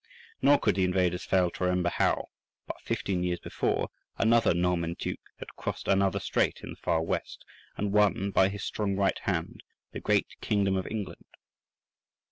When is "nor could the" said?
0.41-0.83